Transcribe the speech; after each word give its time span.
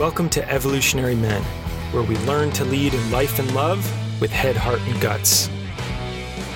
Welcome 0.00 0.30
to 0.30 0.50
Evolutionary 0.50 1.14
Men, 1.14 1.42
where 1.92 2.02
we 2.02 2.16
learn 2.20 2.52
to 2.52 2.64
lead 2.64 2.94
in 2.94 3.10
life 3.10 3.38
and 3.38 3.54
love 3.54 3.78
with 4.18 4.30
head, 4.30 4.56
heart, 4.56 4.80
and 4.86 4.98
guts. 4.98 5.50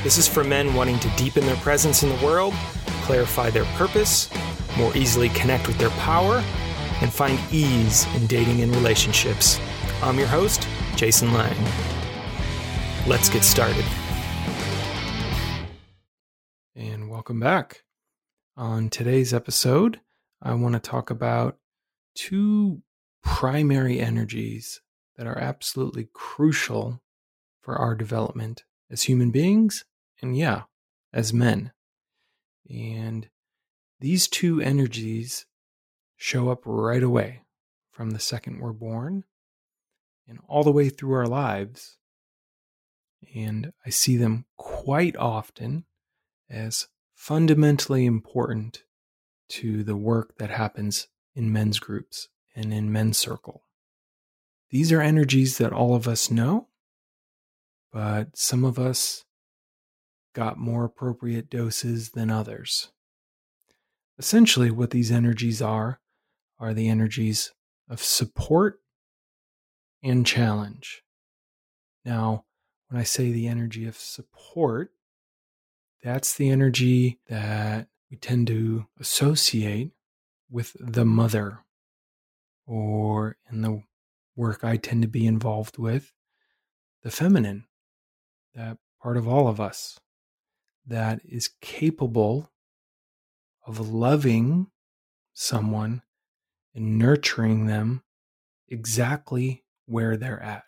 This 0.03 0.17
is 0.17 0.27
for 0.27 0.43
men 0.43 0.73
wanting 0.73 0.99
to 1.01 1.11
deepen 1.11 1.45
their 1.45 1.57
presence 1.57 2.03
in 2.03 2.09
the 2.09 2.25
world, 2.25 2.55
clarify 3.03 3.51
their 3.51 3.67
purpose, 3.77 4.31
more 4.79 4.97
easily 4.97 5.29
connect 5.29 5.67
with 5.67 5.77
their 5.77 5.91
power, 5.91 6.43
and 7.03 7.13
find 7.13 7.39
ease 7.53 8.07
in 8.17 8.27
dating 8.29 8.63
and 8.63 8.75
relationships. 8.75 9.61
I'm 10.03 10.19
your 10.19 10.29
host, 10.29 10.67
Jason 10.97 11.35
Lang. 11.35 11.55
Let's 13.07 13.29
get 13.29 13.45
started. 13.45 13.85
And 16.75 17.11
welcome 17.11 17.41
back. 17.41 17.83
On 18.57 18.89
today's 18.89 19.35
episode, 19.35 20.01
I 20.41 20.55
want 20.55 20.73
to 20.77 20.81
talk 20.81 21.11
about 21.11 21.59
two 22.15 22.81
primary 23.25 23.99
energies 23.99 24.81
that 25.17 25.27
are 25.27 25.39
absolutely 25.39 26.09
crucial 26.13 27.01
for 27.63 27.77
our 27.77 27.95
development 27.95 28.65
as 28.91 29.05
human 29.05 29.31
beings 29.31 29.85
and, 30.21 30.37
yeah, 30.37 30.63
as 31.13 31.33
men. 31.33 31.73
And 32.71 33.29
these 34.01 34.29
two 34.29 34.61
energies 34.61 35.47
show 36.17 36.51
up 36.51 36.61
right 36.65 37.03
away 37.03 37.43
from 37.91 38.11
the 38.11 38.21
second 38.21 38.61
we're 38.61 38.73
born 38.73 39.25
and 40.29 40.39
all 40.49 40.63
the 40.63 40.73
way 40.73 40.89
through 40.89 41.15
our 41.15 41.27
lives. 41.27 41.97
And 43.35 43.73
I 43.87 43.91
see 43.91 44.17
them 44.17 44.45
quite 44.57 45.17
often 45.17 45.87
as 46.51 46.89
fundamentally 47.15 48.05
important 48.05 48.85
to 49.49 49.83
the 49.83 49.97
work 49.97 50.37
that 50.39 50.51
happens 50.51 51.09
in 51.35 51.53
men's 51.53 51.79
groups 51.79 52.29
and 52.55 52.73
in 52.73 52.93
men's 52.93 53.19
circle. 53.19 53.65
These 54.71 54.93
are 54.93 55.01
energies 55.01 55.59
that 55.59 55.73
all 55.73 55.95
of 55.95 56.09
us 56.09 56.31
know, 56.31 56.69
but 57.93 58.37
some 58.37 58.65
of 58.65 58.79
us 58.79 59.25
got 60.35 60.59
more 60.59 60.85
appropriate 60.85 61.49
doses 61.49 62.11
than 62.11 62.31
others. 62.31 62.91
Essentially, 64.19 64.71
what 64.71 64.91
these 64.91 65.11
energies 65.11 65.63
are 65.63 66.01
are 66.59 66.75
the 66.75 66.89
energies 66.89 67.53
of 67.89 68.03
support 68.03 68.81
and 70.03 70.27
challenge. 70.27 71.03
Now, 72.05 72.45
when 72.89 73.01
I 73.01 73.05
say 73.05 73.33
the 73.33 73.49
energy 73.49 73.87
of 73.87 73.97
support, 73.97 74.91
that's 76.03 76.35
the 76.35 76.51
energy 76.51 77.19
that 77.29 77.89
we 78.11 78.17
tend 78.17 78.47
to 78.49 78.87
associate 79.01 79.93
with 80.51 80.77
the 80.79 81.05
mother, 81.05 81.64
or 82.67 83.37
in 83.51 83.63
the 83.63 83.83
work 84.37 84.65
I 84.65 84.77
tend 84.77 85.03
to 85.03 85.09
be 85.09 85.27
involved 85.27 85.79
with, 85.79 86.13
the 87.03 87.11
feminine, 87.11 87.67
that 88.55 88.79
part 89.03 89.17
of 89.17 89.29
all 89.29 89.49
of 89.49 89.61
us 89.61 89.99
that 90.87 91.21
is 91.25 91.51
capable 91.61 92.51
of 93.67 93.91
loving 93.91 94.69
someone 95.33 96.03
and 96.75 96.99
nurturing 96.99 97.67
them 97.67 98.03
exactly 98.69 99.65
where 99.87 100.17
they're 100.17 100.43
at. 100.43 100.65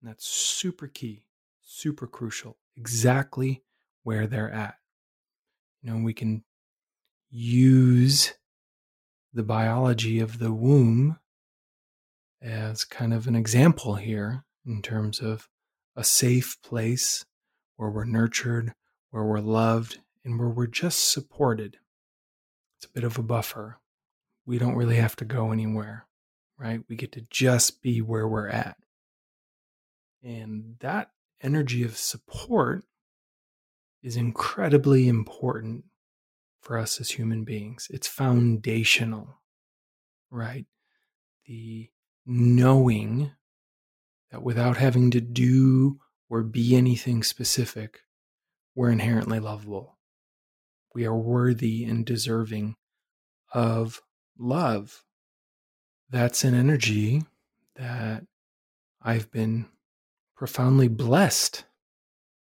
And 0.00 0.10
that's 0.10 0.26
super 0.26 0.86
key, 0.86 1.26
super 1.62 2.06
crucial, 2.06 2.56
exactly 2.76 3.62
where 4.02 4.26
they're 4.26 4.52
at. 4.52 4.76
You 5.82 5.90
know, 5.90 6.02
we 6.02 6.14
can 6.14 6.44
use 7.30 8.34
the 9.34 9.42
biology 9.42 10.20
of 10.20 10.38
the 10.38 10.52
womb 10.52 11.18
as 12.40 12.84
kind 12.84 13.12
of 13.12 13.26
an 13.26 13.34
example 13.34 13.96
here 13.96 14.44
in 14.64 14.80
terms 14.80 15.20
of 15.20 15.48
a 15.96 16.04
safe 16.04 16.56
place 16.62 17.24
where 17.76 17.90
we're 17.90 18.04
nurtured, 18.04 18.72
where 19.10 19.24
we're 19.24 19.40
loved, 19.40 19.98
and 20.24 20.38
where 20.38 20.48
we're 20.48 20.68
just 20.68 21.10
supported. 21.10 21.78
It's 22.78 22.86
a 22.86 22.92
bit 22.92 23.04
of 23.04 23.18
a 23.18 23.22
buffer. 23.22 23.80
We 24.46 24.58
don't 24.58 24.76
really 24.76 24.96
have 24.96 25.16
to 25.16 25.24
go 25.24 25.50
anywhere, 25.50 26.06
right? 26.56 26.80
We 26.88 26.94
get 26.94 27.12
to 27.12 27.22
just 27.28 27.82
be 27.82 28.00
where 28.00 28.28
we're 28.28 28.48
at. 28.48 28.76
And 30.22 30.76
that 30.80 31.10
energy 31.42 31.82
of 31.82 31.96
support 31.96 32.84
is 34.02 34.16
incredibly 34.16 35.08
important 35.08 35.84
for 36.64 36.78
us 36.78 37.00
as 37.00 37.10
human 37.10 37.44
beings. 37.44 37.88
It's 37.90 38.08
foundational, 38.08 39.40
right? 40.30 40.64
The 41.46 41.90
knowing 42.26 43.32
that 44.30 44.42
without 44.42 44.78
having 44.78 45.10
to 45.10 45.20
do 45.20 46.00
or 46.30 46.42
be 46.42 46.74
anything 46.74 47.22
specific, 47.22 48.00
we're 48.74 48.90
inherently 48.90 49.38
lovable. 49.38 49.98
We 50.94 51.04
are 51.04 51.16
worthy 51.16 51.84
and 51.84 52.04
deserving 52.04 52.76
of 53.52 54.00
love. 54.38 55.04
That's 56.08 56.44
an 56.44 56.54
energy 56.54 57.24
that 57.76 58.24
I've 59.02 59.30
been 59.30 59.66
profoundly 60.34 60.88
blessed 60.88 61.64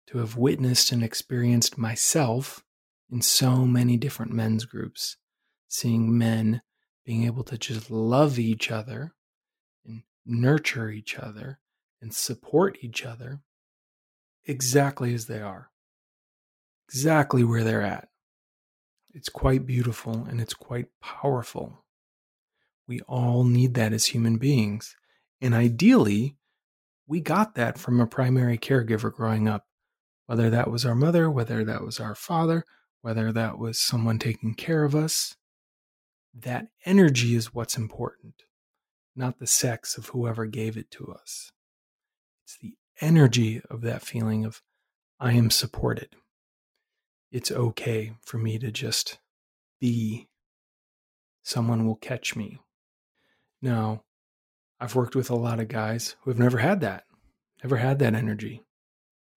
to 0.08 0.20
have 0.20 0.38
witnessed 0.38 0.92
and 0.92 1.04
experienced 1.04 1.78
myself 1.78 2.65
in 3.12 3.22
so 3.22 3.66
many 3.66 3.98
different 3.98 4.32
men's 4.32 4.66
groups, 4.66 5.18
seeing 5.68 6.18
men 6.18 6.62
being 7.06 7.24
able 7.26 7.44
to 7.44 7.58
just 7.58 7.92
love 7.92 8.40
each 8.40 8.72
other 8.72 9.14
and 9.86 10.04
nurture 10.26 10.90
each 10.90 11.18
other 11.18 11.60
and 12.02 12.14
support 12.14 12.78
each 12.82 13.06
other 13.06 13.42
exactly 14.46 15.14
as 15.14 15.28
they 15.28 15.40
are, 15.40 15.70
exactly 16.88 17.44
where 17.44 17.64
they're 17.64 17.82
at. 17.82 18.08
It's 19.14 19.30
quite 19.30 19.66
beautiful 19.66 20.26
and 20.30 20.42
it's 20.42 20.54
quite 20.54 20.88
powerful. 21.02 21.86
We 22.88 23.02
all 23.02 23.44
need 23.44 23.76
that 23.76 23.94
as 23.94 24.08
human 24.08 24.38
beings. 24.38 24.96
And 25.42 25.54
ideally, 25.54 26.38
we 27.08 27.22
got 27.22 27.56
that 27.56 27.78
from 27.78 28.00
a 28.00 28.08
primary 28.08 28.58
caregiver 28.58 29.14
growing 29.14 29.48
up 29.48 29.66
whether 30.26 30.50
that 30.50 30.72
was 30.72 30.86
our 30.86 30.96
mother, 30.96 31.30
whether 31.30 31.64
that 31.64 31.84
was 31.84 32.00
our 32.00 32.16
father, 32.16 32.66
whether 33.06 33.32
that 33.32 33.60
was 33.60 33.80
someone 33.80 34.18
taking 34.18 34.56
care 34.56 34.84
of 34.84 34.96
us. 34.96 35.36
That 36.34 36.70
energy 36.88 37.36
is 37.36 37.54
what's 37.54 37.78
important, 37.78 38.42
not 39.16 39.38
the 39.38 39.46
sex 39.46 39.96
of 39.96 40.08
whoever 40.08 40.48
gave 40.48 40.76
it 40.76 40.90
to 40.90 41.14
us. 41.14 41.52
It's 42.44 42.58
the 42.60 42.74
energy 43.00 43.62
of 43.70 43.82
that 43.82 44.02
feeling 44.02 44.44
of, 44.44 44.64
I 45.20 45.34
am 45.34 45.52
supported. 45.52 46.16
It's 47.32 47.52
okay 47.52 48.14
for 48.24 48.40
me 48.40 48.58
to 48.58 48.72
just 48.72 49.20
be. 49.80 50.28
Someone 51.44 51.86
will 51.86 51.98
catch 51.98 52.36
me. 52.36 52.58
Now, 53.62 54.02
I've 54.80 54.96
worked 54.96 55.16
with 55.16 55.30
a 55.30 55.36
lot 55.36 55.60
of 55.60 55.68
guys 55.68 56.16
who 56.22 56.32
have 56.32 56.40
never 56.40 56.58
had 56.58 56.82
that, 56.82 57.04
never 57.64 57.78
had 57.78 58.00
that 58.00 58.16
energy 58.16 58.64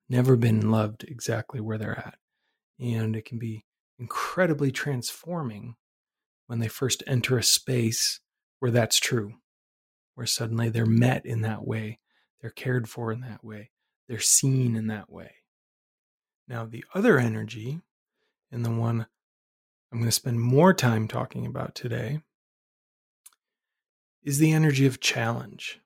never 0.08 0.36
been 0.36 0.70
loved 0.70 1.04
exactly 1.04 1.60
where 1.60 1.76
they're 1.76 1.98
at. 1.98 2.14
And 2.80 3.16
it 3.16 3.24
can 3.24 3.38
be 3.38 3.64
incredibly 3.98 4.70
transforming 4.70 5.76
when 6.46 6.60
they 6.60 6.68
first 6.68 7.02
enter 7.06 7.36
a 7.38 7.42
space 7.42 8.20
where 8.60 8.70
that's 8.70 8.98
true, 8.98 9.34
where 10.14 10.26
suddenly 10.26 10.68
they're 10.68 10.86
met 10.86 11.26
in 11.26 11.42
that 11.42 11.66
way, 11.66 11.98
they're 12.40 12.50
cared 12.50 12.88
for 12.88 13.12
in 13.12 13.20
that 13.20 13.44
way, 13.44 13.70
they're 14.08 14.20
seen 14.20 14.76
in 14.76 14.86
that 14.86 15.10
way. 15.10 15.32
Now, 16.46 16.64
the 16.64 16.84
other 16.94 17.18
energy, 17.18 17.80
and 18.50 18.64
the 18.64 18.70
one 18.70 19.06
I'm 19.92 19.98
going 19.98 20.08
to 20.08 20.12
spend 20.12 20.40
more 20.40 20.72
time 20.72 21.08
talking 21.08 21.46
about 21.46 21.74
today, 21.74 22.20
is 24.22 24.38
the 24.38 24.52
energy 24.52 24.86
of 24.86 25.00
challenge 25.00 25.81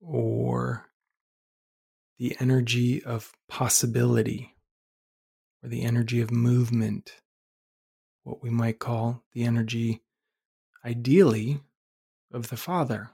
or 0.00 0.88
the 2.18 2.36
energy 2.40 3.02
of 3.02 3.32
possibility 3.48 4.54
or 5.62 5.68
the 5.68 5.82
energy 5.82 6.20
of 6.20 6.30
movement, 6.30 7.14
what 8.24 8.42
we 8.42 8.50
might 8.50 8.78
call 8.78 9.22
the 9.32 9.44
energy, 9.44 10.02
ideally, 10.84 11.60
of 12.32 12.48
the 12.48 12.56
Father. 12.56 13.10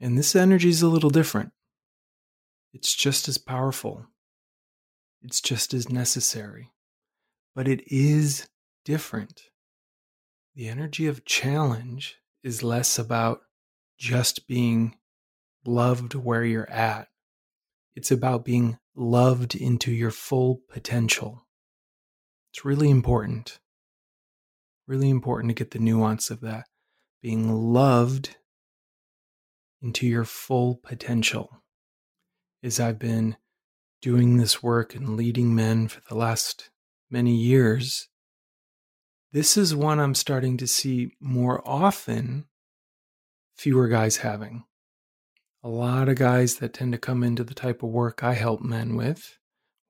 And 0.00 0.16
this 0.16 0.36
energy 0.36 0.68
is 0.68 0.82
a 0.82 0.88
little 0.88 1.10
different. 1.10 1.52
It's 2.72 2.94
just 2.94 3.28
as 3.28 3.38
powerful, 3.38 4.06
it's 5.22 5.40
just 5.40 5.74
as 5.74 5.88
necessary, 5.88 6.70
but 7.54 7.66
it 7.66 7.82
is 7.86 8.48
different. 8.84 9.42
The 10.54 10.68
energy 10.68 11.06
of 11.06 11.24
challenge 11.24 12.18
is 12.42 12.62
less 12.62 12.98
about 12.98 13.40
just 13.98 14.46
being 14.46 14.96
loved 15.64 16.14
where 16.14 16.44
you're 16.44 16.70
at 16.70 17.08
it's 17.98 18.12
about 18.12 18.44
being 18.44 18.78
loved 18.98 19.54
into 19.54 19.92
your 19.92 20.10
full 20.10 20.60
potential. 20.68 21.46
It's 22.52 22.64
really 22.64 22.90
important. 22.90 23.60
Really 24.86 25.10
important 25.10 25.50
to 25.50 25.54
get 25.54 25.70
the 25.70 25.78
nuance 25.78 26.30
of 26.30 26.40
that. 26.40 26.64
being 27.22 27.72
loved 27.72 28.36
into 29.82 30.06
your 30.06 30.24
full 30.24 30.76
potential. 30.76 31.62
As 32.62 32.80
I've 32.80 32.98
been 32.98 33.36
doing 34.00 34.36
this 34.36 34.62
work 34.62 34.94
and 34.94 35.16
leading 35.16 35.54
men 35.54 35.88
for 35.88 36.00
the 36.08 36.16
last 36.16 36.70
many 37.10 37.34
years, 37.34 38.08
this 39.32 39.56
is 39.56 39.74
one 39.74 40.00
I'm 40.00 40.14
starting 40.14 40.56
to 40.58 40.66
see 40.66 41.12
more 41.20 41.66
often, 41.68 42.46
fewer 43.56 43.88
guys 43.88 44.18
having. 44.18 44.64
A 45.68 45.78
lot 45.78 46.08
of 46.08 46.16
guys 46.16 46.56
that 46.56 46.72
tend 46.72 46.92
to 46.92 46.98
come 46.98 47.22
into 47.22 47.44
the 47.44 47.52
type 47.52 47.82
of 47.82 47.90
work 47.90 48.24
I 48.24 48.32
help 48.32 48.62
men 48.62 48.96
with, 48.96 49.36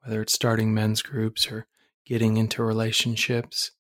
whether 0.03 0.21
it's 0.21 0.33
starting 0.33 0.75
men's 0.75 1.03
groups 1.03 1.53
or 1.53 1.69
getting 2.05 2.37
into 2.37 2.65
relationships, 2.65 3.71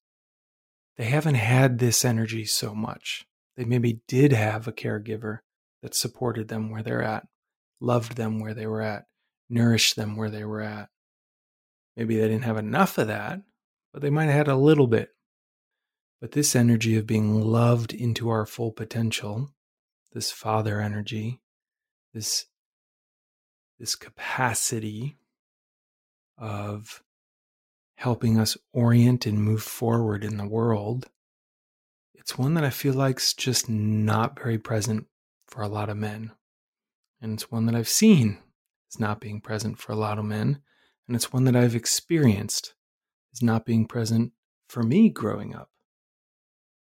they 0.96 1.06
haven't 1.06 1.34
had 1.34 1.80
this 1.80 2.04
energy 2.04 2.44
so 2.44 2.72
much. 2.72 3.26
They 3.56 3.64
maybe 3.64 4.02
did 4.06 4.30
have 4.30 4.68
a 4.68 4.72
caregiver 4.72 5.38
that 5.82 5.96
supported 5.96 6.46
them 6.46 6.70
where 6.70 6.84
they're 6.84 7.02
at, 7.02 7.26
loved 7.80 8.16
them 8.16 8.38
where 8.38 8.54
they 8.54 8.68
were 8.68 8.82
at, 8.82 9.06
nourished 9.50 9.96
them 9.96 10.14
where 10.14 10.30
they 10.30 10.44
were 10.44 10.62
at. 10.62 10.90
Maybe 11.96 12.16
they 12.16 12.28
didn't 12.28 12.44
have 12.44 12.58
enough 12.58 12.96
of 12.98 13.08
that, 13.08 13.42
but 13.92 14.02
they 14.02 14.10
might 14.10 14.26
have 14.26 14.46
had 14.46 14.48
a 14.48 14.54
little 14.54 14.86
bit. 14.86 15.08
But 16.20 16.30
this 16.30 16.54
energy 16.54 16.96
of 16.96 17.08
being 17.08 17.40
loved 17.40 17.92
into 17.92 18.28
our 18.28 18.46
full 18.46 18.70
potential, 18.70 19.50
this 20.12 20.30
father 20.30 20.80
energy, 20.80 21.40
this, 22.18 22.46
this 23.78 23.94
capacity 23.94 25.16
of 26.36 27.00
helping 27.94 28.40
us 28.40 28.56
orient 28.72 29.24
and 29.24 29.38
move 29.40 29.62
forward 29.62 30.24
in 30.24 30.36
the 30.36 30.46
world, 30.46 31.06
it's 32.14 32.36
one 32.36 32.54
that 32.54 32.64
I 32.64 32.70
feel 32.70 32.92
like's 32.92 33.32
just 33.32 33.68
not 33.68 34.36
very 34.36 34.58
present 34.58 35.06
for 35.46 35.62
a 35.62 35.68
lot 35.68 35.88
of 35.88 35.96
men. 35.96 36.32
And 37.20 37.34
it's 37.34 37.52
one 37.52 37.66
that 37.66 37.76
I've 37.76 37.88
seen 37.88 38.38
as 38.90 38.98
not 38.98 39.20
being 39.20 39.40
present 39.40 39.78
for 39.78 39.92
a 39.92 39.96
lot 39.96 40.18
of 40.18 40.24
men. 40.24 40.60
And 41.06 41.14
it's 41.14 41.32
one 41.32 41.44
that 41.44 41.54
I've 41.54 41.76
experienced 41.76 42.74
as 43.32 43.42
not 43.42 43.64
being 43.64 43.86
present 43.86 44.32
for 44.68 44.82
me 44.82 45.08
growing 45.08 45.54
up. 45.54 45.70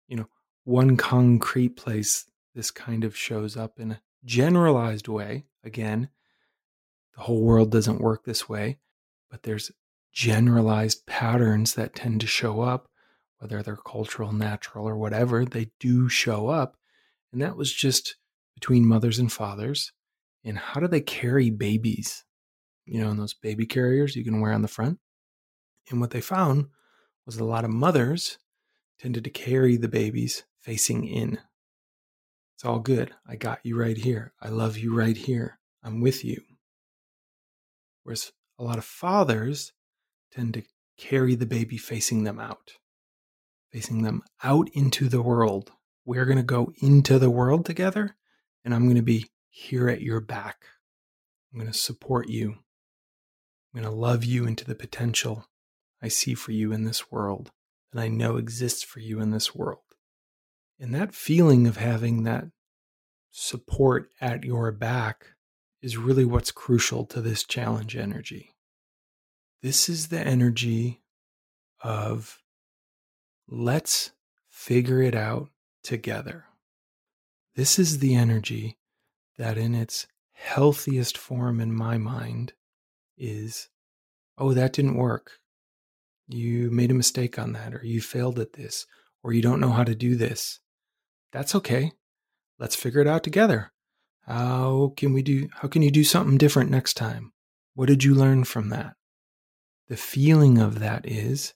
You 0.09 0.17
know, 0.17 0.29
one 0.65 0.97
concrete 0.97 1.77
place 1.77 2.29
this 2.53 2.73
kind 2.73 3.05
of 3.05 3.17
shows 3.17 3.57
up 3.57 3.79
in 3.79 3.99
generalized 4.25 5.09
way. 5.09 5.45
Again, 5.65 6.09
the 7.17 7.23
whole 7.23 7.43
world 7.43 7.71
doesn't 7.71 8.01
work 8.01 8.25
this 8.25 8.49
way, 8.49 8.79
but 9.31 9.43
there's 9.43 9.71
generalized 10.13 11.07
patterns 11.07 11.75
that 11.75 11.95
tend 11.95 12.21
to 12.21 12.27
show 12.27 12.61
up, 12.61 12.89
whether 13.39 13.63
they're 13.63 13.77
cultural, 13.77 14.33
natural, 14.33 14.89
or 14.89 14.97
whatever, 14.97 15.45
they 15.45 15.71
do 15.79 16.09
show 16.09 16.49
up. 16.49 16.77
And 17.33 17.41
that 17.43 17.57
was 17.57 17.73
just 17.73 18.17
between 18.55 18.87
mothers 18.87 19.19
and 19.19 19.33
fathers. 19.33 19.93
And 20.45 20.59
how 20.59 20.81
do 20.81 20.89
they 20.89 21.01
carry 21.01 21.51
babies? 21.51 22.25
You 22.85 23.01
know, 23.01 23.11
in 23.11 23.19
those 23.19 23.35
baby 23.35 23.67
carriers 23.67 24.17
you 24.17 24.25
can 24.25 24.41
wear 24.41 24.53
on 24.53 24.63
the 24.63 24.69
front. 24.69 24.99
And 25.91 26.01
what 26.01 26.11
they 26.11 26.21
found 26.21 26.67
was 27.27 27.37
a 27.37 27.45
lot 27.45 27.65
of 27.65 27.71
mothers 27.71 28.39
tended 28.99 29.25
to 29.25 29.31
carry 29.31 29.77
the 29.77 29.89
babies 29.89 30.45
facing 30.59 31.07
in. 31.07 31.39
It's 32.61 32.67
all 32.67 32.81
good. 32.81 33.15
I 33.27 33.37
got 33.37 33.61
you 33.63 33.81
right 33.81 33.97
here. 33.97 34.35
I 34.39 34.51
love 34.51 34.77
you 34.77 34.95
right 34.95 35.17
here. 35.17 35.59
I'm 35.83 36.03
with 36.03 36.23
you. 36.27 36.43
Whereas 38.03 38.33
a 38.59 38.63
lot 38.63 38.77
of 38.77 38.85
fathers 38.85 39.73
tend 40.31 40.53
to 40.53 40.65
carry 40.99 41.35
the 41.35 41.47
baby 41.47 41.79
facing 41.79 42.25
them 42.25 42.39
out, 42.39 42.73
facing 43.73 44.03
them 44.03 44.21
out 44.45 44.69
into 44.75 45.09
the 45.09 45.23
world. 45.23 45.73
We're 46.05 46.27
going 46.27 46.37
to 46.37 46.43
go 46.43 46.71
into 46.83 47.19
the 47.19 47.31
world 47.31 47.65
together, 47.65 48.15
and 48.63 48.75
I'm 48.75 48.85
going 48.85 48.97
to 48.97 49.03
be 49.03 49.31
here 49.49 49.89
at 49.89 50.03
your 50.03 50.21
back. 50.21 50.67
I'm 51.55 51.61
going 51.61 51.73
to 51.73 51.79
support 51.79 52.29
you. 52.29 52.57
I'm 53.73 53.81
going 53.81 53.91
to 53.91 53.99
love 53.99 54.23
you 54.23 54.45
into 54.45 54.67
the 54.67 54.75
potential 54.75 55.47
I 56.03 56.09
see 56.09 56.35
for 56.35 56.53
you 56.53 56.73
in 56.73 56.85
this 56.85 57.11
world 57.11 57.53
that 57.95 58.03
I 58.03 58.09
know 58.09 58.37
exists 58.37 58.83
for 58.83 59.01
you 59.01 59.19
in 59.19 59.31
this 59.31 59.55
world. 59.55 59.90
And 60.81 60.95
that 60.95 61.15
feeling 61.15 61.67
of 61.67 61.77
having 61.77 62.25
that 62.25 62.47
support 63.31 64.11
at 64.19 64.45
your 64.45 64.73
back 64.73 65.27
is 65.83 65.99
really 65.99 66.25
what's 66.25 66.51
crucial 66.51 67.05
to 67.07 67.21
this 67.21 67.45
challenge 67.45 67.97
energy. 67.97 68.55
This 69.63 69.91
is 69.91 70.09
the 70.09 70.21
energy 70.21 71.03
of 71.83 72.43
let's 73.47 74.13
figure 74.49 75.03
it 75.03 75.15
out 75.15 75.51
together. 75.83 76.47
This 77.57 77.79
is 77.79 77.99
the 77.99 78.15
energy 78.15 78.79
that, 79.37 79.59
in 79.59 79.75
its 79.75 80.07
healthiest 80.33 81.19
form 81.19 81.61
in 81.61 81.75
my 81.75 81.99
mind, 81.99 82.55
is 83.19 83.69
oh, 84.39 84.55
that 84.55 84.73
didn't 84.73 84.97
work. 84.97 85.41
You 86.27 86.71
made 86.71 86.91
a 86.91 86.95
mistake 86.95 87.39
on 87.39 87.53
that, 87.53 87.75
or 87.75 87.85
you 87.85 88.01
failed 88.01 88.39
at 88.39 88.55
this, 88.55 88.87
or 89.23 89.35
you 89.35 89.43
don't 89.43 89.61
know 89.61 89.73
how 89.73 89.85
to 89.85 89.95
do 89.95 90.17
this. 90.17 90.61
That's 91.33 91.55
okay. 91.55 91.93
Let's 92.59 92.77
figure 92.77 93.01
it 93.01 93.07
out 93.07 93.23
together. 93.23 93.73
How 94.27 94.93
can 94.97 95.13
we 95.13 95.23
do 95.23 95.49
how 95.55 95.69
can 95.69 95.83
you 95.83 95.91
do 95.91 96.05
something 96.05 96.39
different 96.39 96.71
next 96.71 96.95
time? 96.95 97.33
What 97.75 97.87
did 97.87 98.05
you 98.05 98.15
learn 98.15 98.45
from 98.45 98.69
that? 98.69 98.95
The 99.89 99.97
feeling 99.97 100.59
of 100.59 100.79
that 100.79 101.09
is 101.09 101.55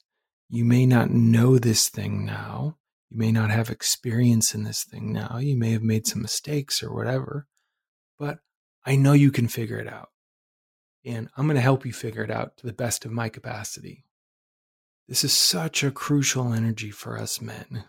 you 0.49 0.65
may 0.65 0.85
not 0.85 1.09
know 1.09 1.57
this 1.57 1.89
thing 1.89 2.25
now. 2.25 2.77
You 3.09 3.17
may 3.17 3.31
not 3.31 3.49
have 3.49 3.69
experience 3.69 4.53
in 4.53 4.63
this 4.63 4.83
thing 4.83 5.13
now. 5.13 5.37
You 5.37 5.57
may 5.57 5.71
have 5.71 5.83
made 5.83 6.07
some 6.07 6.21
mistakes 6.21 6.83
or 6.83 6.93
whatever, 6.93 7.47
but 8.19 8.39
I 8.85 8.95
know 8.95 9.13
you 9.13 9.31
can 9.31 9.47
figure 9.47 9.79
it 9.79 9.87
out. 9.87 10.09
And 11.05 11.29
I'm 11.37 11.45
going 11.45 11.55
to 11.55 11.61
help 11.61 11.85
you 11.85 11.93
figure 11.93 12.23
it 12.23 12.31
out 12.31 12.57
to 12.57 12.65
the 12.65 12.73
best 12.73 13.05
of 13.05 13.11
my 13.11 13.29
capacity. 13.29 14.05
This 15.07 15.23
is 15.23 15.33
such 15.33 15.83
a 15.83 15.91
crucial 15.91 16.51
energy 16.51 16.89
for 16.89 17.17
us 17.17 17.39
men. 17.39 17.85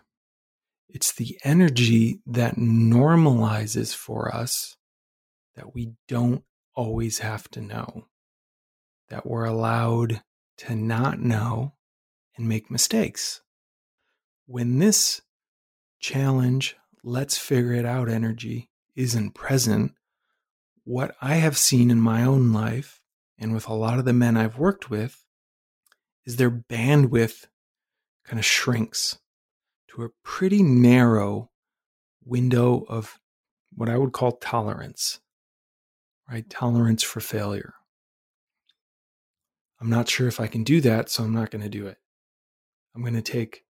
It's 0.89 1.13
the 1.13 1.37
energy 1.43 2.21
that 2.25 2.55
normalizes 2.55 3.93
for 3.93 4.33
us 4.33 4.77
that 5.55 5.73
we 5.73 5.93
don't 6.07 6.43
always 6.75 7.19
have 7.19 7.49
to 7.49 7.61
know, 7.61 8.05
that 9.09 9.25
we're 9.25 9.45
allowed 9.45 10.21
to 10.57 10.75
not 10.75 11.19
know 11.19 11.73
and 12.37 12.47
make 12.47 12.71
mistakes. 12.71 13.41
When 14.45 14.79
this 14.79 15.21
challenge, 15.99 16.77
let's 17.03 17.37
figure 17.37 17.73
it 17.73 17.85
out 17.85 18.09
energy 18.09 18.69
isn't 18.95 19.31
present, 19.31 19.93
what 20.83 21.15
I 21.21 21.35
have 21.35 21.57
seen 21.57 21.91
in 21.91 21.99
my 21.99 22.23
own 22.23 22.53
life 22.53 23.01
and 23.37 23.53
with 23.53 23.67
a 23.67 23.73
lot 23.73 23.99
of 23.99 24.05
the 24.05 24.13
men 24.13 24.37
I've 24.37 24.57
worked 24.57 24.89
with 24.89 25.25
is 26.25 26.37
their 26.37 26.51
bandwidth 26.51 27.45
kind 28.23 28.39
of 28.39 28.45
shrinks 28.45 29.17
to 29.97 30.03
a 30.03 30.09
pretty 30.23 30.61
narrow 30.61 31.49
window 32.23 32.85
of 32.87 33.19
what 33.73 33.89
I 33.89 33.97
would 33.97 34.13
call 34.13 34.33
tolerance, 34.33 35.19
right? 36.29 36.47
Tolerance 36.47 37.01
for 37.01 37.19
failure. 37.19 37.73
I'm 39.81 39.89
not 39.89 40.07
sure 40.07 40.27
if 40.27 40.39
I 40.39 40.45
can 40.45 40.63
do 40.63 40.81
that, 40.81 41.09
so 41.09 41.23
I'm 41.23 41.33
not 41.33 41.49
going 41.49 41.63
to 41.63 41.69
do 41.69 41.87
it. 41.87 41.97
I'm 42.95 43.01
going 43.01 43.15
to 43.15 43.21
take 43.23 43.63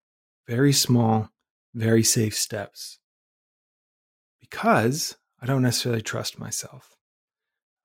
very 0.47 0.73
small, 0.73 1.29
very 1.73 2.03
safe 2.03 2.35
steps 2.35 2.99
because 4.41 5.15
I 5.41 5.45
don't 5.45 5.61
necessarily 5.61 6.01
trust 6.01 6.39
myself. 6.39 6.97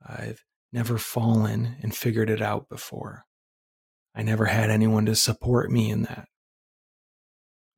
I've 0.05 0.45
never 0.73 0.99
fallen 0.99 1.77
and 1.81 1.95
figured 1.95 2.31
it 2.31 2.43
out 2.43 2.69
before. 2.69 3.25
I 4.17 4.23
never 4.23 4.47
had 4.47 4.69
anyone 4.69 5.07
to 5.07 5.15
support 5.15 5.71
me 5.71 5.91
in 5.91 6.03
that. 6.03 6.27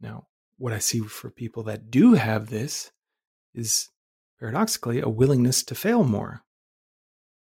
Now, 0.00 0.26
what 0.64 0.72
I 0.72 0.78
see 0.78 1.00
for 1.00 1.28
people 1.28 1.62
that 1.64 1.90
do 1.90 2.14
have 2.14 2.48
this 2.48 2.90
is 3.54 3.90
paradoxically 4.40 4.98
a 4.98 5.10
willingness 5.10 5.62
to 5.64 5.74
fail 5.74 6.04
more. 6.04 6.40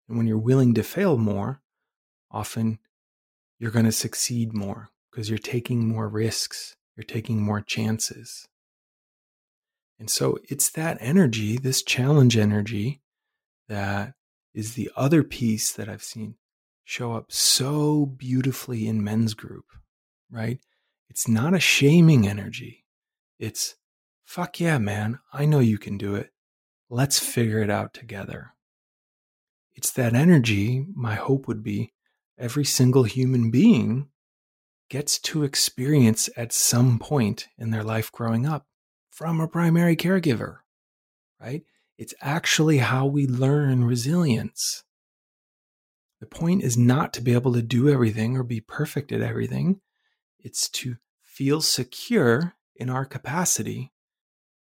And 0.07 0.17
when 0.17 0.25
you're 0.25 0.37
willing 0.37 0.73
to 0.75 0.83
fail 0.83 1.17
more, 1.17 1.61
often 2.31 2.79
you're 3.59 3.71
going 3.71 3.83
to 3.83 3.91
succeed 3.91 4.53
more 4.53 4.87
because 5.11 5.29
you're 5.29 5.37
taking 5.37 5.85
more 5.85 6.07
risks, 6.07 6.77
you're 6.95 7.03
taking 7.03 7.41
more 7.41 7.59
chances. 7.59 8.47
And 9.99 10.09
so 10.09 10.37
it's 10.47 10.69
that 10.69 10.97
energy, 11.01 11.57
this 11.57 11.83
challenge 11.83 12.37
energy, 12.37 13.01
that 13.67 14.13
is 14.53 14.75
the 14.75 14.89
other 14.95 15.23
piece 15.23 15.73
that 15.73 15.89
I've 15.89 16.03
seen 16.03 16.35
show 16.85 17.11
up 17.11 17.33
so 17.33 18.05
beautifully 18.05 18.87
in 18.87 19.03
men's 19.03 19.33
group, 19.33 19.65
right? 20.31 20.61
It's 21.09 21.27
not 21.27 21.53
a 21.53 21.59
shaming 21.59 22.25
energy. 22.25 22.78
It's, 23.39 23.75
fuck 24.25 24.59
yeah, 24.59 24.77
man, 24.77 25.19
I 25.33 25.45
know 25.45 25.59
you 25.59 25.77
can 25.77 25.97
do 25.97 26.15
it. 26.15 26.31
Let's 26.89 27.19
figure 27.19 27.61
it 27.61 27.69
out 27.69 27.93
together. 27.93 28.53
It's 29.73 29.91
that 29.91 30.13
energy, 30.13 30.85
my 30.93 31.15
hope 31.15 31.47
would 31.47 31.63
be, 31.63 31.93
every 32.37 32.65
single 32.65 33.03
human 33.03 33.49
being 33.49 34.09
gets 34.89 35.19
to 35.19 35.43
experience 35.43 36.29
at 36.35 36.51
some 36.51 36.99
point 36.99 37.47
in 37.57 37.69
their 37.69 37.83
life 37.83 38.11
growing 38.11 38.45
up 38.45 38.65
from 39.09 39.39
a 39.39 39.47
primary 39.47 39.95
caregiver, 39.95 40.57
right? 41.39 41.63
It's 41.97 42.13
actually 42.21 42.79
how 42.79 43.05
we 43.05 43.27
learn 43.27 43.85
resilience. 43.85 44.83
The 46.19 46.25
point 46.25 46.63
is 46.63 46.77
not 46.77 47.13
to 47.13 47.21
be 47.21 47.33
able 47.33 47.53
to 47.53 47.61
do 47.61 47.87
everything 47.87 48.35
or 48.35 48.43
be 48.43 48.59
perfect 48.59 49.11
at 49.11 49.21
everything. 49.21 49.79
It's 50.39 50.69
to 50.69 50.97
feel 51.21 51.61
secure 51.61 52.55
in 52.79 52.89
our 52.89 53.05
capacity 53.05 53.91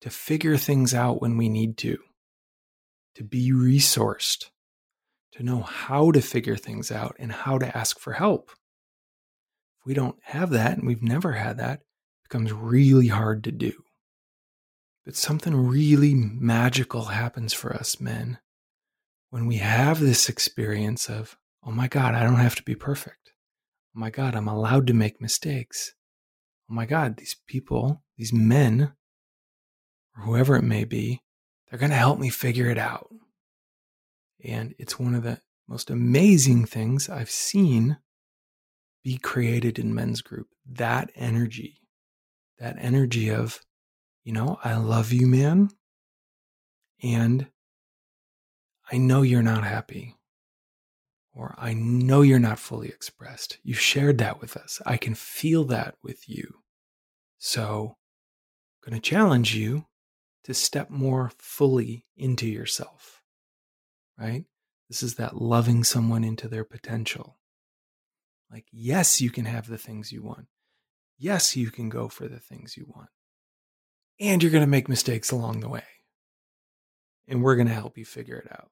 to 0.01 0.09
figure 0.09 0.57
things 0.57 0.95
out 0.95 1.21
when 1.21 1.37
we 1.37 1.49
need 1.49 1.77
to, 1.79 1.99
to 3.17 3.25
be 3.25 3.53
resourced, 3.53 4.47
to 5.33 5.43
know 5.43 5.63
how 5.63 6.11
to 6.13 6.21
figure 6.21 6.57
things 6.57 6.93
out 6.93 7.17
and 7.19 7.33
how 7.33 7.59
to 7.59 7.77
ask 7.77 7.99
for 7.99 8.13
help. 8.13 8.51
If 9.81 9.87
we 9.87 9.95
don't 9.95 10.17
have 10.23 10.51
that, 10.51 10.79
and 10.79 10.87
we've 10.87 11.03
never 11.03 11.33
had 11.33 11.59
that, 11.59 11.81
it 11.81 12.29
becomes 12.29 12.53
really 12.53 13.09
hard 13.09 13.45
to 13.45 13.53
do. 13.53 13.73
But 15.05 15.17
something 15.17 15.55
really 15.55 16.15
magical 16.15 17.07
happens 17.07 17.53
for 17.53 17.75
us 17.75 18.01
men 18.01 18.39
when 19.31 19.47
we 19.47 19.57
have 19.57 19.99
this 19.99 20.29
experience 20.29 21.11
of, 21.11 21.37
oh 21.67 21.73
my 21.73 21.89
God, 21.89 22.15
I 22.15 22.23
don't 22.23 22.37
have 22.37 22.55
to 22.55 22.63
be 22.63 22.77
perfect. 22.77 23.33
Oh 23.97 24.01
my 24.01 24.11
God, 24.11 24.35
I'm 24.35 24.49
allowed 24.49 24.87
to 24.87 24.95
make 24.95 25.21
mistakes. 25.21 25.93
Oh 26.71 26.75
my 26.75 26.87
God, 26.87 27.17
these 27.17 27.37
people, 27.47 28.03
these 28.17 28.33
men, 28.33 28.93
or 30.17 30.25
whoever 30.25 30.57
it 30.57 30.63
may 30.63 30.85
be, 30.85 31.21
they're 31.69 31.79
going 31.79 31.91
to 31.91 31.97
help 31.97 32.19
me 32.19 32.31
figure 32.31 32.71
it 32.71 32.79
out. 32.79 33.09
And 34.43 34.75
it's 34.79 34.99
one 34.99 35.15
of 35.15 35.23
the 35.23 35.41
most 35.69 35.91
amazing 35.91 36.67
things 36.67 37.09
I've 37.09 37.31
seen 37.31 37.99
be 39.03 39.19
created 39.19 39.79
in 39.79 39.95
men's 39.95 40.23
group. 40.23 40.49
That 40.67 41.11
energy, 41.15 41.81
that 42.59 42.77
energy 42.79 43.31
of, 43.31 43.61
you 44.23 44.33
know, 44.33 44.59
I 44.65 44.77
love 44.77 45.13
you, 45.13 45.27
man. 45.27 45.71
And 47.03 47.47
I 48.91 48.97
know 48.97 49.23
you're 49.23 49.43
not 49.43 49.65
happy. 49.65 50.17
Or 51.35 51.55
I 51.59 51.75
know 51.75 52.23
you're 52.23 52.39
not 52.39 52.61
fully 52.61 52.89
expressed. 52.89 53.59
You 53.65 53.75
shared 53.75 54.19
that 54.19 54.41
with 54.41 54.57
us. 54.57 54.81
I 54.87 54.97
can 54.97 55.15
feel 55.15 55.65
that 55.65 55.97
with 56.03 56.29
you. 56.29 56.61
So 57.39 57.97
I'm 58.85 58.91
going 58.91 59.01
to 59.01 59.09
challenge 59.11 59.55
you 59.55 59.87
to 60.45 60.55
step 60.55 60.91
more 60.91 61.33
fully 61.39 62.07
into 62.17 62.47
yourself, 62.47 63.23
right? 64.19 64.45
This 64.89 65.03
is 65.03 65.17
that 65.17 65.41
loving 65.41 65.83
someone 65.83 66.23
into 66.23 66.47
their 66.47 66.65
potential. 66.65 67.39
Like, 68.51 68.67
yes, 68.71 69.21
you 69.21 69.31
can 69.31 69.47
have 69.47 69.67
the 69.67 69.79
things 69.79 70.13
you 70.13 70.23
want. 70.23 70.47
Yes, 71.19 71.57
you 71.57 71.71
can 71.71 71.89
go 71.89 72.09
for 72.09 72.29
the 72.29 72.39
things 72.39 72.77
you 72.77 72.85
want. 72.87 73.09
And 74.21 74.43
you're 74.43 74.53
going 74.53 74.63
to 74.63 74.71
make 74.71 74.89
mistakes 74.89 75.33
along 75.33 75.61
the 75.61 75.69
way. 75.69 75.83
And 77.27 77.43
we're 77.43 77.57
going 77.57 77.69
to 77.69 77.75
help 77.75 77.99
you 77.99 78.05
figure 78.05 78.37
it 78.37 78.53
out. 78.53 78.71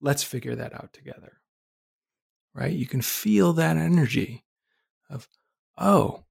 Let's 0.00 0.22
figure 0.22 0.54
that 0.54 0.72
out 0.72 0.94
together. 0.94 1.41
Right? 2.54 2.72
You 2.72 2.86
can 2.86 3.00
feel 3.00 3.52
that 3.54 3.76
energy 3.76 4.44
of, 5.08 5.28
oh, 5.78 6.24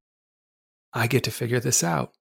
I 0.93 1.07
get 1.07 1.23
to 1.23 1.31
figure 1.31 1.59
this 1.59 1.83
out 1.83 2.13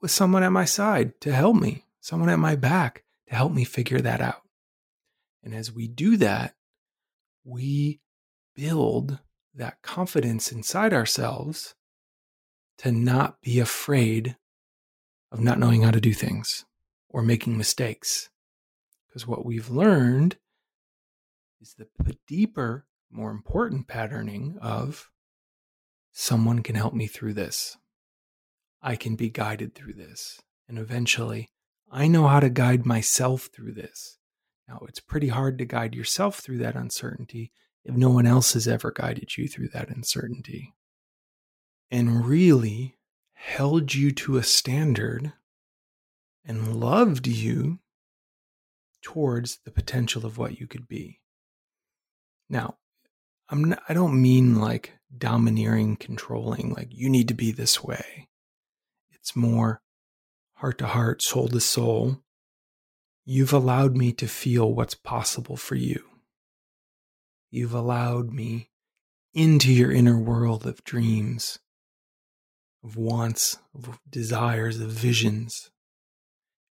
with 0.00 0.10
someone 0.10 0.42
at 0.42 0.52
my 0.52 0.64
side 0.64 1.20
to 1.22 1.32
help 1.32 1.56
me, 1.56 1.84
someone 2.00 2.28
at 2.28 2.38
my 2.38 2.54
back 2.54 3.04
to 3.28 3.34
help 3.34 3.52
me 3.52 3.64
figure 3.64 4.00
that 4.00 4.20
out. 4.20 4.42
And 5.42 5.54
as 5.54 5.72
we 5.72 5.88
do 5.88 6.16
that, 6.18 6.54
we 7.44 8.00
build 8.54 9.18
that 9.54 9.82
confidence 9.82 10.52
inside 10.52 10.92
ourselves 10.92 11.74
to 12.78 12.92
not 12.92 13.40
be 13.40 13.60
afraid 13.60 14.36
of 15.30 15.40
not 15.40 15.58
knowing 15.58 15.82
how 15.82 15.90
to 15.90 16.00
do 16.00 16.12
things 16.12 16.64
or 17.08 17.22
making 17.22 17.56
mistakes. 17.56 18.30
Because 19.06 19.26
what 19.26 19.44
we've 19.44 19.70
learned 19.70 20.36
is 21.60 21.74
the 21.78 22.16
deeper, 22.26 22.86
more 23.14 23.30
important 23.30 23.86
patterning 23.86 24.58
of 24.60 25.08
someone 26.12 26.62
can 26.62 26.74
help 26.74 26.94
me 26.94 27.06
through 27.06 27.34
this. 27.34 27.76
I 28.82 28.96
can 28.96 29.14
be 29.14 29.30
guided 29.30 29.74
through 29.74 29.94
this. 29.94 30.40
And 30.68 30.78
eventually, 30.78 31.48
I 31.90 32.08
know 32.08 32.26
how 32.26 32.40
to 32.40 32.50
guide 32.50 32.84
myself 32.84 33.48
through 33.54 33.74
this. 33.74 34.18
Now, 34.68 34.80
it's 34.88 35.00
pretty 35.00 35.28
hard 35.28 35.58
to 35.58 35.64
guide 35.64 35.94
yourself 35.94 36.40
through 36.40 36.58
that 36.58 36.74
uncertainty 36.74 37.52
if 37.84 37.94
no 37.94 38.10
one 38.10 38.26
else 38.26 38.54
has 38.54 38.66
ever 38.66 38.90
guided 38.90 39.36
you 39.36 39.46
through 39.46 39.68
that 39.68 39.90
uncertainty 39.90 40.74
and 41.90 42.26
really 42.26 42.98
held 43.34 43.94
you 43.94 44.10
to 44.10 44.38
a 44.38 44.42
standard 44.42 45.34
and 46.44 46.80
loved 46.80 47.26
you 47.26 47.78
towards 49.02 49.58
the 49.64 49.70
potential 49.70 50.24
of 50.26 50.38
what 50.38 50.58
you 50.58 50.66
could 50.66 50.88
be. 50.88 51.20
Now, 52.48 52.78
I'm 53.48 53.74
don't 53.88 54.20
mean 54.20 54.60
like 54.60 54.94
domineering, 55.16 55.96
controlling, 55.96 56.72
like 56.72 56.88
you 56.90 57.08
need 57.08 57.28
to 57.28 57.34
be 57.34 57.52
this 57.52 57.82
way. 57.82 58.28
It's 59.10 59.36
more 59.36 59.82
heart 60.54 60.78
to 60.78 60.86
heart, 60.86 61.22
soul 61.22 61.48
to 61.48 61.60
soul. 61.60 62.22
You've 63.24 63.52
allowed 63.52 63.96
me 63.96 64.12
to 64.14 64.26
feel 64.26 64.72
what's 64.72 64.94
possible 64.94 65.56
for 65.56 65.74
you. 65.74 66.04
You've 67.50 67.74
allowed 67.74 68.32
me 68.32 68.70
into 69.32 69.72
your 69.72 69.90
inner 69.90 70.18
world 70.18 70.66
of 70.66 70.84
dreams, 70.84 71.58
of 72.82 72.96
wants, 72.96 73.58
of 73.74 73.98
desires, 74.08 74.80
of 74.80 74.90
visions. 74.90 75.70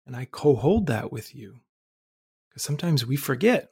And 0.05 0.15
I 0.15 0.25
co 0.25 0.55
hold 0.55 0.87
that 0.87 1.11
with 1.11 1.33
you. 1.35 1.59
Because 2.49 2.63
sometimes 2.63 3.05
we 3.05 3.15
forget. 3.15 3.69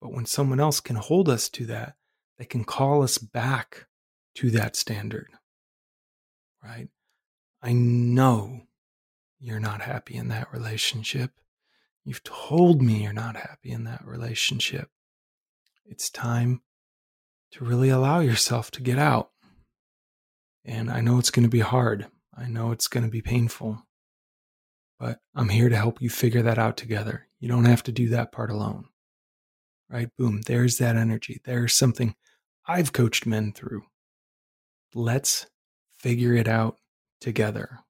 But 0.00 0.12
when 0.12 0.26
someone 0.26 0.60
else 0.60 0.80
can 0.80 0.96
hold 0.96 1.28
us 1.28 1.48
to 1.50 1.66
that, 1.66 1.96
they 2.38 2.44
can 2.44 2.64
call 2.64 3.02
us 3.02 3.18
back 3.18 3.86
to 4.36 4.50
that 4.50 4.76
standard. 4.76 5.28
Right? 6.62 6.88
I 7.62 7.72
know 7.72 8.62
you're 9.38 9.60
not 9.60 9.82
happy 9.82 10.16
in 10.16 10.28
that 10.28 10.52
relationship. 10.52 11.32
You've 12.04 12.24
told 12.24 12.82
me 12.82 13.02
you're 13.02 13.12
not 13.12 13.36
happy 13.36 13.70
in 13.70 13.84
that 13.84 14.04
relationship. 14.04 14.88
It's 15.84 16.10
time 16.10 16.62
to 17.52 17.64
really 17.64 17.88
allow 17.88 18.20
yourself 18.20 18.70
to 18.72 18.82
get 18.82 18.98
out. 18.98 19.30
And 20.64 20.90
I 20.90 21.00
know 21.00 21.18
it's 21.18 21.30
going 21.30 21.44
to 21.44 21.50
be 21.50 21.60
hard. 21.60 22.06
I 22.36 22.48
know 22.48 22.72
it's 22.72 22.88
going 22.88 23.04
to 23.04 23.10
be 23.10 23.22
painful. 23.22 23.82
But 24.98 25.18
I'm 25.34 25.48
here 25.48 25.68
to 25.68 25.76
help 25.76 26.00
you 26.00 26.10
figure 26.10 26.42
that 26.42 26.58
out 26.58 26.76
together. 26.76 27.28
You 27.38 27.48
don't 27.48 27.66
have 27.66 27.82
to 27.84 27.92
do 27.92 28.08
that 28.10 28.32
part 28.32 28.50
alone. 28.50 28.86
Right? 29.88 30.08
Boom. 30.16 30.42
There's 30.42 30.78
that 30.78 30.96
energy. 30.96 31.40
There's 31.44 31.74
something 31.74 32.14
I've 32.68 32.92
coached 32.92 33.26
men 33.26 33.52
through. 33.52 33.84
Let's 34.94 35.46
figure 35.98 36.34
it 36.34 36.48
out 36.48 36.76
together. 37.20 37.80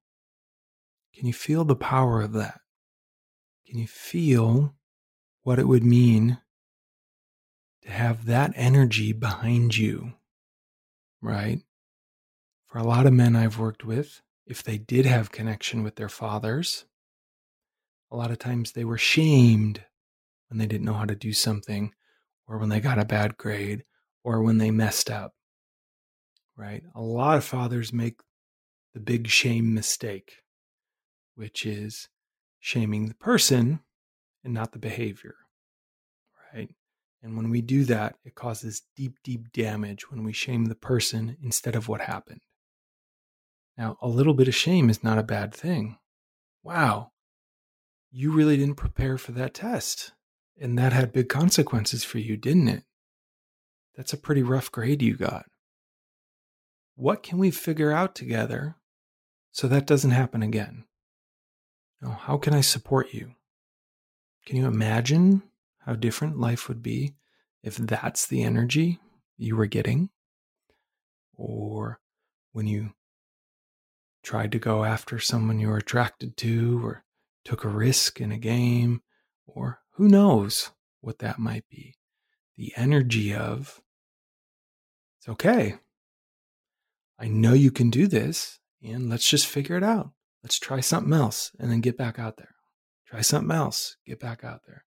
Can 1.15 1.27
you 1.27 1.33
feel 1.33 1.65
the 1.65 1.77
power 1.77 2.21
of 2.21 2.33
that? 2.35 2.61
Can 3.67 3.79
you 3.79 3.87
feel 3.87 4.75
what 5.43 5.59
it 5.59 5.67
would 5.67 5.85
mean 5.85 6.39
to 7.83 7.91
have 7.91 8.27
that 8.27 8.53
energy 8.55 9.13
behind 9.13 9.77
you? 9.77 10.13
Right? 11.23 11.63
For 12.67 12.79
a 12.79 12.87
lot 12.87 13.07
of 13.07 13.15
men 13.15 13.35
I've 13.35 13.59
worked 13.59 13.85
with, 13.85 14.21
if 14.47 14.63
they 14.63 14.77
did 14.77 15.07
have 15.07 15.33
connection 15.33 15.83
with 15.83 15.97
their 15.97 16.09
fathers, 16.09 16.85
a 18.11 18.17
lot 18.17 18.31
of 18.31 18.39
times 18.39 18.73
they 18.73 18.85
were 18.85 18.99
shamed 18.99 19.83
when 20.49 20.59
they 20.59 20.67
didn't 20.67 20.85
know 20.85 20.93
how 20.93 21.07
to 21.07 21.15
do 21.15 21.33
something, 21.33 21.93
or 22.47 22.59
when 22.59 22.69
they 22.69 22.79
got 22.79 22.99
a 22.99 23.05
bad 23.05 23.37
grade, 23.37 23.85
or 24.27 24.43
when 24.43 24.59
they 24.59 24.73
messed 24.73 25.09
up. 25.09 25.35
Right? 26.57 26.83
A 26.97 27.01
lot 27.01 27.37
of 27.37 27.45
fathers 27.45 27.93
make 27.93 28.21
the 28.93 28.99
big 28.99 29.29
shame 29.29 29.73
mistake, 29.73 30.39
which 31.37 31.65
is 31.65 32.09
shaming 32.59 33.07
the 33.07 33.15
person 33.15 33.81
and 34.43 34.53
not 34.53 34.73
the 34.73 34.81
behavior. 34.81 35.37
Right? 36.53 36.71
And 37.23 37.37
when 37.37 37.51
we 37.51 37.61
do 37.61 37.85
that, 37.85 38.17
it 38.25 38.35
causes 38.35 38.83
deep, 38.97 39.19
deep 39.23 39.53
damage 39.53 40.11
when 40.11 40.25
we 40.25 40.33
shame 40.33 40.65
the 40.65 40.75
person 40.75 41.37
instead 41.41 41.77
of 41.77 41.87
what 41.87 42.01
happened. 42.01 42.41
Now, 43.79 43.97
a 44.03 44.09
little 44.09 44.35
bit 44.35 44.49
of 44.49 44.55
shame 44.57 44.91
is 44.91 45.05
not 45.05 45.19
a 45.19 45.23
bad 45.23 45.55
thing. 45.55 45.99
Wow, 46.65 47.13
you 48.11 48.33
really 48.33 48.57
didn't 48.57 48.75
prepare 48.75 49.19
for 49.19 49.31
that 49.33 49.55
test. 49.55 50.15
And 50.61 50.77
that 50.79 50.93
had 50.93 51.13
big 51.13 51.29
consequences 51.29 52.03
for 52.03 52.19
you, 52.19 52.37
didn't 52.37 52.69
it? 52.69 52.85
That's 53.97 54.13
a 54.13 54.19
pretty 54.19 54.43
rough 54.43 54.71
grade 54.71 55.03
you 55.03 55.17
got. 55.17 55.47
What 56.95 57.23
can 57.23 57.39
we 57.39 57.51
figure 57.51 57.93
out 57.93 58.15
together 58.15 58.77
so 59.57 59.69
that 59.69 59.87
doesn't 59.87 60.11
happen 60.11 60.43
again. 60.43 60.85
Now, 62.03 62.11
how 62.11 62.37
can 62.37 62.53
I 62.53 62.61
support 62.61 63.15
you? 63.15 63.37
Can 64.45 64.59
you 64.59 64.67
imagine 64.67 65.45
how 65.79 65.95
different 65.95 66.39
life 66.39 66.69
would 66.69 66.83
be 66.83 67.15
if 67.63 67.79
that's 67.79 68.27
the 68.27 68.43
energy 68.43 68.99
you 69.39 69.57
were 69.57 69.65
getting? 69.65 70.11
Or 71.33 72.01
when 72.53 72.67
you 72.67 72.93
tried 74.23 74.53
to 74.53 74.59
go 74.59 74.85
after 74.85 75.19
someone 75.19 75.59
you 75.59 75.69
were 75.69 75.79
attracted 75.79 76.37
to, 76.37 76.85
or 76.85 77.05
took 77.43 77.65
a 77.65 77.69
risk 77.69 78.21
in 78.21 78.33
a 78.33 78.39
game, 78.39 79.01
or 79.47 79.81
who 79.93 80.07
knows 80.07 80.71
what 81.01 81.21
that 81.21 81.39
might 81.39 81.65
be. 81.71 81.97
The 82.59 82.75
energy 82.77 83.35
of, 83.35 83.81
it's 85.27 85.33
okay. 85.33 85.75
I 87.19 87.29
know 87.29 87.53
you 87.53 87.71
can 87.71 87.91
do 87.91 88.07
this, 88.07 88.61
and 88.83 89.11
let's 89.11 89.29
just 89.29 89.47
figure 89.47 89.77
it 89.77 89.83
out. 89.83 90.11
Let's 90.43 90.59
try 90.59 90.81
something 90.81 91.13
else 91.13 91.51
and 91.59 91.71
then 91.71 91.81
get 91.81 91.97
back 91.97 92.19
out 92.19 92.37
there. 92.37 92.55
Try 93.07 93.23
something 93.23 93.55
else, 93.55 93.97
get 94.07 94.21
back 94.21 94.45
out 94.45 94.61
there. 94.67 94.85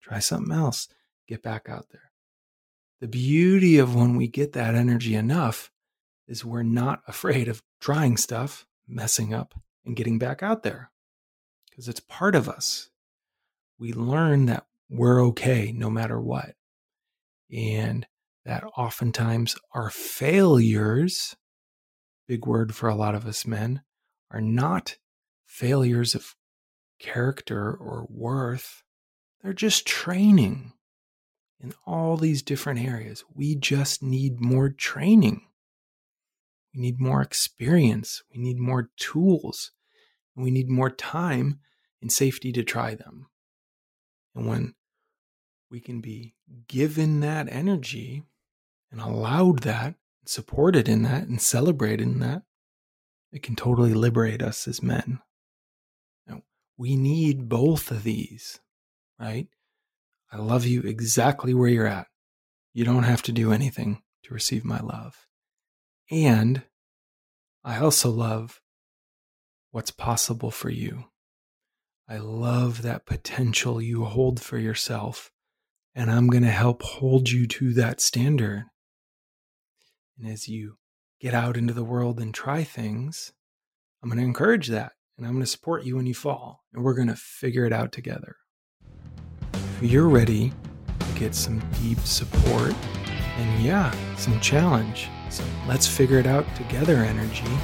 Try 0.00 0.18
something 0.18 0.54
else, 0.54 0.88
get 1.28 1.42
back 1.42 1.68
out 1.68 1.86
there. 1.90 2.10
The 3.00 3.08
beauty 3.08 3.78
of 3.78 3.94
when 3.94 4.16
we 4.16 4.28
get 4.28 4.52
that 4.52 4.74
energy 4.74 5.14
enough 5.14 5.70
is 6.26 6.44
we're 6.44 6.62
not 6.62 7.02
afraid 7.08 7.48
of 7.48 7.62
trying 7.80 8.16
stuff, 8.16 8.66
messing 8.88 9.34
up, 9.34 9.54
and 9.84 9.96
getting 9.96 10.18
back 10.18 10.42
out 10.42 10.62
there 10.62 10.90
because 11.68 11.88
it's 11.88 12.00
part 12.00 12.34
of 12.34 12.48
us. 12.48 12.88
We 13.78 13.92
learn 13.92 14.46
that 14.46 14.64
we're 14.88 15.22
okay 15.26 15.72
no 15.76 15.90
matter 15.90 16.20
what. 16.20 16.54
And 17.50 18.06
that 18.44 18.64
oftentimes 18.76 19.56
our 19.72 19.90
failures, 19.90 21.36
big 22.26 22.46
word 22.46 22.74
for 22.74 22.88
a 22.88 22.94
lot 22.94 23.14
of 23.14 23.26
us 23.26 23.46
men, 23.46 23.82
are 24.30 24.40
not 24.40 24.96
failures 25.46 26.14
of 26.14 26.34
character 26.98 27.72
or 27.72 28.06
worth. 28.08 28.82
They're 29.42 29.52
just 29.52 29.86
training 29.86 30.72
in 31.60 31.72
all 31.86 32.16
these 32.16 32.42
different 32.42 32.80
areas. 32.80 33.24
We 33.34 33.54
just 33.54 34.02
need 34.02 34.40
more 34.40 34.70
training. 34.70 35.42
We 36.74 36.80
need 36.80 37.00
more 37.00 37.22
experience. 37.22 38.22
We 38.34 38.40
need 38.40 38.58
more 38.58 38.90
tools. 38.96 39.70
We 40.34 40.50
need 40.50 40.68
more 40.68 40.90
time 40.90 41.60
and 42.00 42.10
safety 42.10 42.50
to 42.52 42.62
try 42.62 42.94
them. 42.94 43.26
And 44.34 44.46
when 44.46 44.74
we 45.70 45.80
can 45.80 46.00
be 46.00 46.34
given 46.68 47.20
that 47.20 47.48
energy 47.50 48.24
and 48.92 49.00
allowed 49.00 49.60
that, 49.60 49.96
supported 50.26 50.88
in 50.88 51.02
that, 51.02 51.26
and 51.26 51.40
celebrated 51.40 52.06
in 52.06 52.20
that, 52.20 52.42
it 53.32 53.42
can 53.42 53.56
totally 53.56 53.94
liberate 53.94 54.42
us 54.42 54.68
as 54.68 54.82
men. 54.82 55.20
Now, 56.28 56.42
we 56.76 56.94
need 56.94 57.48
both 57.48 57.90
of 57.90 58.04
these, 58.04 58.60
right? 59.18 59.48
I 60.30 60.36
love 60.36 60.66
you 60.66 60.82
exactly 60.82 61.54
where 61.54 61.68
you're 61.68 61.86
at. 61.86 62.06
You 62.74 62.84
don't 62.84 63.02
have 63.02 63.22
to 63.22 63.32
do 63.32 63.52
anything 63.52 64.02
to 64.24 64.34
receive 64.34 64.64
my 64.64 64.80
love. 64.80 65.26
And 66.10 66.62
I 67.64 67.78
also 67.78 68.10
love 68.10 68.60
what's 69.70 69.90
possible 69.90 70.50
for 70.50 70.68
you. 70.68 71.04
I 72.08 72.18
love 72.18 72.82
that 72.82 73.06
potential 73.06 73.80
you 73.80 74.04
hold 74.04 74.40
for 74.40 74.58
yourself, 74.58 75.30
and 75.94 76.10
I'm 76.10 76.28
going 76.28 76.42
to 76.42 76.50
help 76.50 76.82
hold 76.82 77.30
you 77.30 77.46
to 77.46 77.72
that 77.74 78.00
standard. 78.00 78.64
And 80.22 80.30
as 80.30 80.46
you 80.46 80.76
get 81.20 81.34
out 81.34 81.56
into 81.56 81.74
the 81.74 81.82
world 81.82 82.20
and 82.20 82.32
try 82.32 82.62
things, 82.62 83.32
I'm 84.00 84.08
going 84.08 84.20
to 84.20 84.24
encourage 84.24 84.68
that 84.68 84.92
and 85.18 85.26
I'm 85.26 85.32
going 85.32 85.44
to 85.44 85.50
support 85.50 85.82
you 85.82 85.96
when 85.96 86.06
you 86.06 86.14
fall, 86.14 86.62
and 86.72 86.84
we're 86.84 86.94
going 86.94 87.08
to 87.08 87.16
figure 87.16 87.64
it 87.66 87.72
out 87.72 87.90
together. 87.90 88.36
If 89.52 89.90
you're 89.90 90.08
ready 90.08 90.52
to 91.00 91.18
get 91.18 91.34
some 91.34 91.60
deep 91.82 91.98
support 92.00 92.72
and, 93.36 93.62
yeah, 93.64 93.92
some 94.16 94.38
challenge, 94.40 95.08
so 95.28 95.44
let's 95.66 95.88
figure 95.88 96.18
it 96.18 96.26
out 96.26 96.46
together 96.54 96.98
energy, 96.98 97.58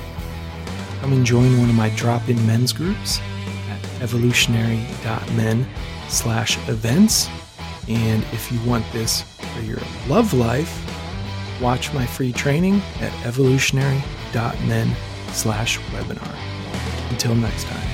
come 1.01 1.13
and 1.13 1.25
join 1.25 1.59
one 1.61 1.71
of 1.71 1.77
my 1.77 1.91
drop 1.91 2.29
in 2.29 2.45
men's 2.45 2.73
groups 2.73 3.21
at 3.71 4.03
evolutionary.men 4.03 5.67
slash 6.09 6.59
events. 6.69 7.29
And 7.87 8.25
if 8.33 8.51
you 8.51 8.61
want 8.69 8.85
this 8.93 9.23
for 9.23 9.61
your 9.61 9.79
love 10.09 10.35
life, 10.35 10.98
watch 11.61 11.93
my 11.93 12.07
free 12.07 12.33
training 12.33 12.83
at 13.01 13.13
evolutionary.men 13.27 14.97
slash 15.33 15.79
webinar. 15.79 16.37
Until 17.11 17.35
next 17.35 17.65
time. 17.65 17.88